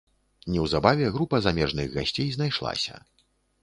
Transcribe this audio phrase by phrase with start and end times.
[0.55, 2.95] Неўзабаве група замежных гасцей знайшлася.